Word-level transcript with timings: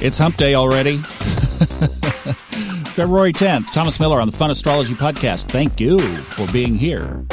It's 0.00 0.16
hump 0.16 0.36
day 0.36 0.54
already. 0.54 0.98
February 2.98 3.32
10th, 3.32 3.72
Thomas 3.72 3.98
Miller 3.98 4.20
on 4.20 4.28
the 4.28 4.36
Fun 4.36 4.52
Astrology 4.52 4.94
Podcast. 4.94 5.50
Thank 5.50 5.80
you 5.80 5.98
for 5.98 6.50
being 6.52 6.76
here. 6.76 7.26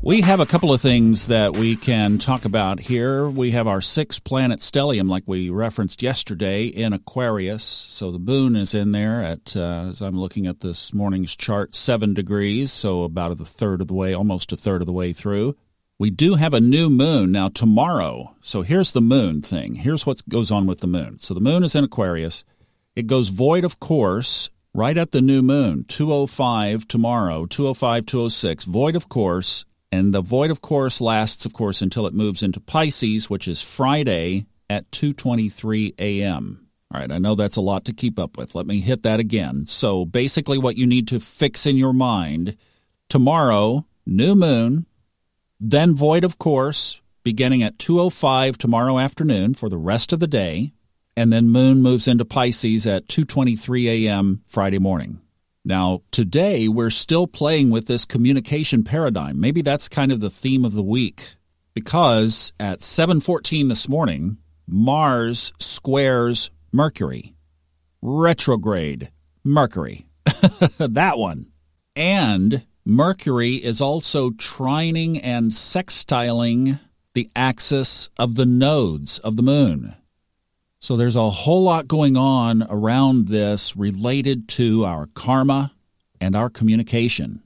We 0.00 0.20
have 0.20 0.38
a 0.38 0.46
couple 0.46 0.72
of 0.72 0.80
things 0.80 1.26
that 1.26 1.56
we 1.56 1.74
can 1.74 2.18
talk 2.18 2.44
about 2.44 2.78
here. 2.78 3.28
We 3.28 3.50
have 3.50 3.66
our 3.66 3.80
six 3.80 4.20
planet 4.20 4.60
stellium, 4.60 5.08
like 5.10 5.24
we 5.26 5.50
referenced 5.50 6.00
yesterday, 6.00 6.66
in 6.66 6.92
Aquarius. 6.92 7.64
So 7.64 8.12
the 8.12 8.20
moon 8.20 8.54
is 8.54 8.72
in 8.72 8.92
there 8.92 9.24
at, 9.24 9.56
uh, 9.56 9.88
as 9.90 10.00
I'm 10.00 10.16
looking 10.16 10.46
at 10.46 10.60
this 10.60 10.94
morning's 10.94 11.34
chart, 11.34 11.74
seven 11.74 12.14
degrees. 12.14 12.70
So 12.70 13.02
about 13.02 13.32
a 13.32 13.44
third 13.44 13.80
of 13.80 13.88
the 13.88 13.94
way, 13.94 14.14
almost 14.14 14.52
a 14.52 14.56
third 14.56 14.80
of 14.80 14.86
the 14.86 14.92
way 14.92 15.12
through. 15.12 15.56
We 16.00 16.10
do 16.10 16.36
have 16.36 16.54
a 16.54 16.60
new 16.60 16.88
moon 16.88 17.32
now 17.32 17.48
tomorrow. 17.48 18.36
So 18.40 18.62
here's 18.62 18.92
the 18.92 19.00
moon 19.00 19.42
thing. 19.42 19.74
Here's 19.74 20.06
what 20.06 20.26
goes 20.28 20.52
on 20.52 20.66
with 20.66 20.78
the 20.78 20.86
moon. 20.86 21.18
So 21.18 21.34
the 21.34 21.40
moon 21.40 21.64
is 21.64 21.74
in 21.74 21.82
Aquarius. 21.82 22.44
It 22.94 23.08
goes 23.08 23.30
void 23.30 23.64
of 23.64 23.80
course 23.80 24.48
right 24.72 24.96
at 24.96 25.10
the 25.10 25.20
new 25.20 25.42
moon, 25.42 25.84
205 25.88 26.86
tomorrow, 26.86 27.46
205, 27.46 28.06
206, 28.06 28.64
void 28.64 28.94
of 28.94 29.08
course. 29.08 29.64
And 29.90 30.14
the 30.14 30.20
void 30.20 30.52
of 30.52 30.60
course 30.60 31.00
lasts, 31.00 31.44
of 31.44 31.52
course, 31.52 31.82
until 31.82 32.06
it 32.06 32.14
moves 32.14 32.44
into 32.44 32.60
Pisces, 32.60 33.28
which 33.28 33.48
is 33.48 33.60
Friday 33.60 34.46
at 34.70 34.88
2:23 34.92 35.94
a.m. 35.98 36.68
All 36.94 37.00
right, 37.00 37.10
I 37.10 37.18
know 37.18 37.34
that's 37.34 37.56
a 37.56 37.62
lot 37.62 37.84
to 37.86 37.92
keep 37.92 38.20
up 38.20 38.38
with. 38.38 38.54
Let 38.54 38.66
me 38.66 38.80
hit 38.80 39.02
that 39.02 39.18
again. 39.18 39.66
So 39.66 40.04
basically 40.04 40.58
what 40.58 40.76
you 40.76 40.86
need 40.86 41.08
to 41.08 41.18
fix 41.18 41.66
in 41.66 41.76
your 41.76 41.92
mind, 41.92 42.56
tomorrow, 43.08 43.84
new 44.06 44.34
moon, 44.34 44.86
then 45.60 45.94
void 45.94 46.24
of 46.24 46.38
course, 46.38 47.00
beginning 47.24 47.62
at 47.62 47.78
2:05 47.78 48.56
tomorrow 48.56 48.98
afternoon 48.98 49.54
for 49.54 49.68
the 49.68 49.78
rest 49.78 50.12
of 50.12 50.20
the 50.20 50.26
day, 50.26 50.72
and 51.16 51.32
then 51.32 51.48
moon 51.48 51.82
moves 51.82 52.06
into 52.06 52.24
Pisces 52.24 52.86
at 52.86 53.08
2:23 53.08 54.06
a.m. 54.06 54.42
Friday 54.46 54.78
morning. 54.78 55.20
Now, 55.64 56.02
today 56.10 56.68
we're 56.68 56.90
still 56.90 57.26
playing 57.26 57.70
with 57.70 57.86
this 57.86 58.04
communication 58.04 58.84
paradigm. 58.84 59.40
Maybe 59.40 59.60
that's 59.60 59.88
kind 59.88 60.12
of 60.12 60.20
the 60.20 60.30
theme 60.30 60.64
of 60.64 60.72
the 60.72 60.82
week 60.82 61.34
because 61.74 62.52
at 62.58 62.80
7:14 62.80 63.68
this 63.68 63.88
morning, 63.88 64.38
Mars 64.66 65.52
squares 65.58 66.50
Mercury. 66.72 67.34
Retrograde 68.00 69.10
Mercury. 69.44 70.08
that 70.78 71.18
one. 71.18 71.52
And 71.96 72.64
Mercury 72.90 73.56
is 73.56 73.82
also 73.82 74.30
trining 74.30 75.20
and 75.22 75.52
sextiling 75.52 76.80
the 77.12 77.28
axis 77.36 78.08
of 78.16 78.36
the 78.36 78.46
nodes 78.46 79.18
of 79.18 79.36
the 79.36 79.42
moon. 79.42 79.94
So 80.78 80.96
there's 80.96 81.14
a 81.14 81.28
whole 81.28 81.64
lot 81.64 81.86
going 81.86 82.16
on 82.16 82.66
around 82.70 83.28
this 83.28 83.76
related 83.76 84.48
to 84.56 84.86
our 84.86 85.06
karma 85.12 85.74
and 86.18 86.34
our 86.34 86.48
communication. 86.48 87.42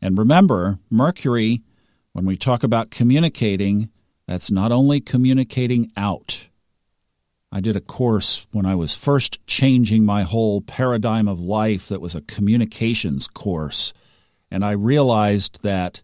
And 0.00 0.16
remember, 0.16 0.78
Mercury, 0.88 1.60
when 2.14 2.24
we 2.24 2.38
talk 2.38 2.64
about 2.64 2.90
communicating, 2.90 3.90
that's 4.26 4.50
not 4.50 4.72
only 4.72 5.02
communicating 5.02 5.92
out. 5.98 6.48
I 7.52 7.60
did 7.60 7.76
a 7.76 7.80
course 7.82 8.46
when 8.52 8.64
I 8.64 8.74
was 8.74 8.96
first 8.96 9.46
changing 9.46 10.06
my 10.06 10.22
whole 10.22 10.62
paradigm 10.62 11.28
of 11.28 11.40
life 11.40 11.88
that 11.88 12.00
was 12.00 12.14
a 12.14 12.22
communications 12.22 13.28
course 13.28 13.92
and 14.50 14.64
I 14.64 14.72
realized 14.72 15.62
that 15.62 16.02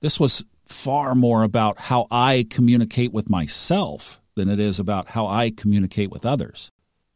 this 0.00 0.18
was 0.18 0.44
far 0.64 1.14
more 1.14 1.42
about 1.42 1.78
how 1.78 2.06
I 2.10 2.46
communicate 2.48 3.12
with 3.12 3.28
myself 3.28 4.20
than 4.36 4.48
it 4.48 4.60
is 4.60 4.78
about 4.78 5.08
how 5.08 5.26
I 5.26 5.50
communicate 5.50 6.10
with 6.10 6.24
others. 6.24 6.70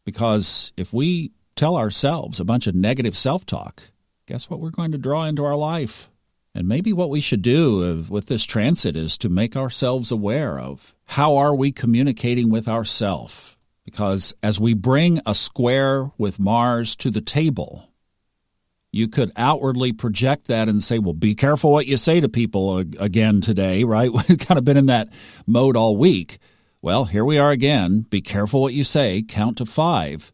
Because 0.05 0.73
if 0.77 0.93
we 0.93 1.33
tell 1.57 1.77
ourselves 1.77 2.41
a 2.41 2.45
bunch 2.45 2.67
of 2.67 2.75
negative 2.75 3.17
self 3.17 3.47
talk, 3.47 3.83
guess 4.27 4.51
what 4.51 4.61
we're 4.61 4.71
going 4.71 4.93
to 4.93 4.99
draw 4.99 5.25
into 5.25 5.45
our 5.45 5.57
life? 5.57 6.11
And 6.55 6.69
maybe 6.69 6.93
what 6.93 7.11
we 7.11 7.21
should 7.21 7.43
do 7.43 8.05
with 8.09 8.27
this 8.27 8.45
transit 8.45 8.97
is 8.97 9.19
to 9.19 9.29
make 9.29 9.57
ourselves 9.57 10.13
aware 10.13 10.59
of 10.59 10.95
how 11.05 11.37
are 11.37 11.55
we 11.55 11.73
communicating 11.73 12.51
with 12.51 12.69
ourself? 12.69 13.59
Because 13.85 14.35
as 14.43 14.61
we 14.61 14.73
bring 14.75 15.21
a 15.27 15.35
square 15.35 16.11
with 16.17 16.39
Mars 16.39 16.95
to 16.97 17.11
the 17.11 17.21
table, 17.21 17.89
you 18.95 19.09
could 19.09 19.33
outwardly 19.37 19.93
project 19.93 20.47
that 20.47 20.69
and 20.69 20.83
say, 20.83 21.01
well, 21.01 21.13
be 21.13 21.35
careful 21.35 21.73
what 21.73 21.89
you 21.89 21.97
say 21.97 22.21
to 22.21 22.29
people 22.29 22.79
again 22.79 23.41
today, 23.41 23.83
right? 23.85 24.13
We've 24.13 24.39
kind 24.39 24.57
of 24.57 24.65
been 24.65 24.77
in 24.77 24.87
that 24.87 25.09
mode 25.47 25.77
all 25.77 25.97
week. 25.97 26.39
Well, 26.81 27.07
here 27.07 27.25
we 27.25 27.39
are 27.39 27.51
again. 27.51 28.03
Be 28.09 28.21
careful 28.21 28.61
what 28.61 28.73
you 28.73 28.85
say, 28.85 29.23
count 29.27 29.59
to 29.59 29.67
five, 29.67 30.33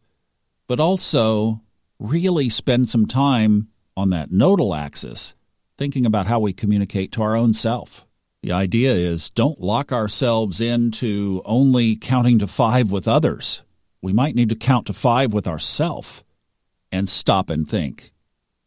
but 0.66 0.78
also 0.78 1.62
really 1.98 2.48
spend 2.48 2.90
some 2.90 3.06
time 3.06 3.68
on 3.96 4.10
that 4.10 4.30
nodal 4.30 4.74
axis, 4.74 5.34
thinking 5.78 6.04
about 6.04 6.26
how 6.26 6.40
we 6.40 6.52
communicate 6.52 7.12
to 7.12 7.22
our 7.22 7.36
own 7.36 7.54
self. 7.54 8.06
The 8.42 8.52
idea 8.52 8.92
is 8.92 9.30
don't 9.30 9.60
lock 9.60 9.92
ourselves 9.92 10.60
into 10.60 11.40
only 11.44 11.96
counting 11.96 12.38
to 12.40 12.46
five 12.46 12.90
with 12.90 13.08
others. 13.08 13.62
We 14.02 14.12
might 14.12 14.34
need 14.34 14.48
to 14.48 14.54
count 14.54 14.86
to 14.86 14.92
five 14.92 15.32
with 15.32 15.46
ourself 15.46 16.24
and 16.90 17.08
stop 17.08 17.48
and 17.48 17.66
think 17.66 18.12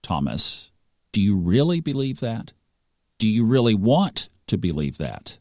Thomas, 0.03 0.69
do 1.11 1.21
you 1.21 1.35
really 1.35 1.79
believe 1.79 2.19
that? 2.19 2.53
Do 3.17 3.27
you 3.27 3.45
really 3.45 3.73
want 3.73 4.29
to 4.47 4.57
believe 4.57 4.97
that? 4.99 5.39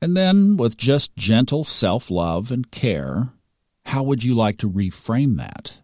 And 0.00 0.16
then, 0.16 0.56
with 0.56 0.76
just 0.76 1.16
gentle 1.16 1.64
self 1.64 2.10
love 2.10 2.50
and 2.50 2.70
care, 2.70 3.30
how 3.86 4.02
would 4.02 4.24
you 4.24 4.34
like 4.34 4.58
to 4.58 4.70
reframe 4.70 5.36
that? 5.36 5.80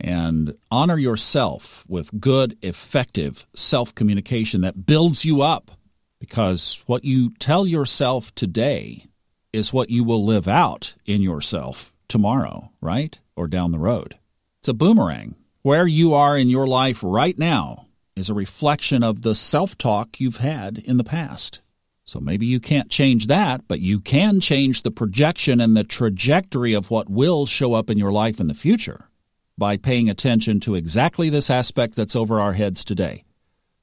And 0.00 0.56
honor 0.70 0.98
yourself 0.98 1.84
with 1.88 2.20
good, 2.20 2.56
effective 2.62 3.46
self 3.54 3.94
communication 3.94 4.60
that 4.62 4.86
builds 4.86 5.24
you 5.24 5.42
up. 5.42 5.70
Because 6.18 6.82
what 6.86 7.04
you 7.04 7.34
tell 7.38 7.66
yourself 7.66 8.34
today 8.34 9.06
is 9.52 9.72
what 9.72 9.90
you 9.90 10.04
will 10.04 10.24
live 10.24 10.48
out 10.48 10.94
in 11.04 11.20
yourself 11.20 11.94
tomorrow, 12.08 12.70
right? 12.80 13.18
Or 13.36 13.46
down 13.46 13.72
the 13.72 13.78
road. 13.78 14.16
It's 14.60 14.68
a 14.68 14.74
boomerang. 14.74 15.36
Where 15.64 15.86
you 15.86 16.12
are 16.12 16.36
in 16.36 16.50
your 16.50 16.66
life 16.66 17.00
right 17.02 17.38
now 17.38 17.86
is 18.14 18.28
a 18.28 18.34
reflection 18.34 19.02
of 19.02 19.22
the 19.22 19.34
self 19.34 19.78
talk 19.78 20.20
you've 20.20 20.36
had 20.36 20.76
in 20.76 20.98
the 20.98 21.04
past. 21.04 21.62
So 22.04 22.20
maybe 22.20 22.44
you 22.44 22.60
can't 22.60 22.90
change 22.90 23.28
that, 23.28 23.66
but 23.66 23.80
you 23.80 23.98
can 23.98 24.40
change 24.40 24.82
the 24.82 24.90
projection 24.90 25.62
and 25.62 25.74
the 25.74 25.82
trajectory 25.82 26.74
of 26.74 26.90
what 26.90 27.08
will 27.08 27.46
show 27.46 27.72
up 27.72 27.88
in 27.88 27.96
your 27.96 28.12
life 28.12 28.40
in 28.40 28.46
the 28.46 28.52
future 28.52 29.08
by 29.56 29.78
paying 29.78 30.10
attention 30.10 30.60
to 30.60 30.74
exactly 30.74 31.30
this 31.30 31.48
aspect 31.48 31.96
that's 31.96 32.14
over 32.14 32.38
our 32.38 32.52
heads 32.52 32.84
today. 32.84 33.24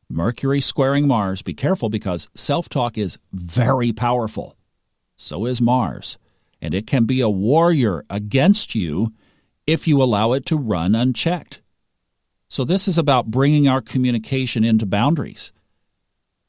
Mercury 0.08 0.62
squaring 0.62 1.08
Mars, 1.08 1.42
be 1.42 1.56
careful 1.56 1.90
because 1.90 2.30
self 2.36 2.70
talk 2.70 2.96
is 2.96 3.18
very 3.34 3.92
powerful. 3.92 4.56
So 5.18 5.48
is 5.48 5.60
Mars, 5.60 6.20
and 6.62 6.76
it 6.76 6.86
can 6.86 7.06
be 7.06 7.22
a 7.22 7.28
warrior 7.28 8.06
against 8.08 8.76
you 8.76 9.16
if 9.66 9.88
you 9.88 10.00
allow 10.00 10.34
it 10.34 10.46
to 10.46 10.58
run 10.58 10.94
unchecked. 10.94 11.61
So, 12.52 12.66
this 12.66 12.90
is 12.90 12.98
about 12.98 13.32
bringing 13.32 13.70
our 13.70 13.80
communication 13.80 14.66
into 14.66 14.86
boundaries, 14.86 15.54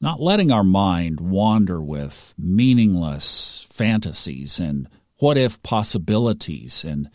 not 0.01 0.19
letting 0.19 0.51
our 0.51 0.65
mind 0.65 1.21
wander 1.21 1.81
with 1.81 2.35
meaningless 2.37 3.65
fantasies 3.71 4.59
and 4.59 4.89
what 5.19 5.37
if 5.37 5.63
possibilities 5.63 6.83
and 6.83 7.09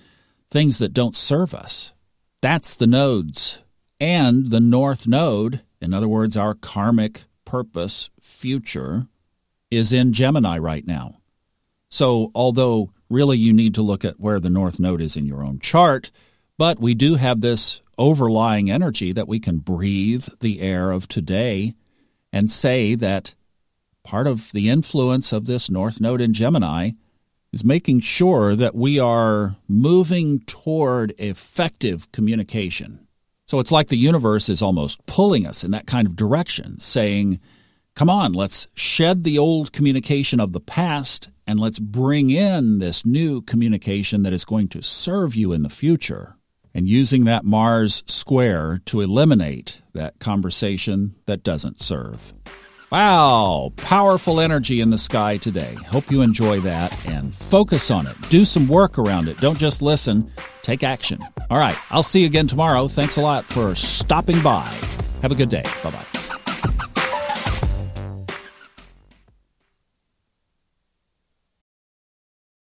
things 0.50 0.78
that 0.78 0.94
don't 0.94 1.14
serve 1.14 1.54
us. 1.54 1.92
That's 2.40 2.74
the 2.74 2.86
nodes. 2.86 3.62
And 4.00 4.50
the 4.50 4.58
North 4.58 5.06
Node, 5.06 5.60
in 5.82 5.92
other 5.92 6.08
words, 6.08 6.34
our 6.34 6.54
karmic 6.54 7.24
purpose, 7.44 8.08
future, 8.22 9.06
is 9.70 9.92
in 9.92 10.14
Gemini 10.14 10.56
right 10.56 10.86
now. 10.86 11.18
So, 11.90 12.30
although 12.34 12.94
really 13.10 13.36
you 13.36 13.52
need 13.52 13.74
to 13.74 13.82
look 13.82 14.06
at 14.06 14.18
where 14.18 14.40
the 14.40 14.48
North 14.48 14.80
Node 14.80 15.02
is 15.02 15.14
in 15.14 15.26
your 15.26 15.44
own 15.44 15.58
chart, 15.58 16.10
but 16.56 16.80
we 16.80 16.94
do 16.94 17.16
have 17.16 17.42
this 17.42 17.82
overlying 17.98 18.70
energy 18.70 19.12
that 19.12 19.28
we 19.28 19.40
can 19.40 19.58
breathe 19.58 20.26
the 20.40 20.60
air 20.60 20.90
of 20.90 21.08
today 21.08 21.74
and 22.32 22.50
say 22.50 22.94
that 22.94 23.34
part 24.04 24.26
of 24.26 24.52
the 24.52 24.70
influence 24.70 25.32
of 25.32 25.46
this 25.46 25.68
North 25.68 26.00
Node 26.00 26.20
in 26.20 26.32
Gemini 26.32 26.92
is 27.52 27.64
making 27.64 28.00
sure 28.00 28.54
that 28.54 28.74
we 28.74 28.98
are 28.98 29.56
moving 29.68 30.40
toward 30.40 31.14
effective 31.18 32.10
communication. 32.12 33.06
So 33.46 33.58
it's 33.58 33.72
like 33.72 33.88
the 33.88 33.96
universe 33.96 34.48
is 34.48 34.60
almost 34.60 35.04
pulling 35.06 35.46
us 35.46 35.64
in 35.64 35.70
that 35.70 35.86
kind 35.86 36.06
of 36.06 36.16
direction, 36.16 36.78
saying, 36.80 37.40
Come 37.94 38.10
on, 38.10 38.32
let's 38.32 38.68
shed 38.74 39.24
the 39.24 39.38
old 39.38 39.72
communication 39.72 40.38
of 40.38 40.52
the 40.52 40.60
past 40.60 41.30
and 41.46 41.58
let's 41.58 41.78
bring 41.78 42.30
in 42.30 42.78
this 42.78 43.04
new 43.04 43.40
communication 43.42 44.22
that 44.22 44.32
is 44.32 44.44
going 44.44 44.68
to 44.68 44.82
serve 44.82 45.34
you 45.34 45.52
in 45.52 45.62
the 45.62 45.68
future 45.68 46.37
and 46.78 46.88
using 46.88 47.24
that 47.24 47.44
Mars 47.44 48.04
square 48.06 48.80
to 48.84 49.00
eliminate 49.00 49.82
that 49.94 50.16
conversation 50.20 51.16
that 51.26 51.42
doesn't 51.42 51.82
serve. 51.82 52.32
Wow, 52.92 53.72
powerful 53.76 54.38
energy 54.38 54.80
in 54.80 54.90
the 54.90 54.96
sky 54.96 55.38
today. 55.38 55.74
Hope 55.88 56.08
you 56.08 56.22
enjoy 56.22 56.60
that 56.60 57.06
and 57.08 57.34
focus 57.34 57.90
on 57.90 58.06
it. 58.06 58.14
Do 58.30 58.44
some 58.44 58.68
work 58.68 58.96
around 58.96 59.26
it. 59.26 59.38
Don't 59.38 59.58
just 59.58 59.82
listen, 59.82 60.30
take 60.62 60.84
action. 60.84 61.20
All 61.50 61.58
right, 61.58 61.76
I'll 61.90 62.04
see 62.04 62.20
you 62.20 62.26
again 62.26 62.46
tomorrow. 62.46 62.86
Thanks 62.86 63.16
a 63.16 63.22
lot 63.22 63.44
for 63.44 63.74
stopping 63.74 64.40
by. 64.40 64.72
Have 65.22 65.32
a 65.32 65.34
good 65.34 65.50
day. 65.50 65.64
Bye 65.82 65.90
bye. 65.90 66.17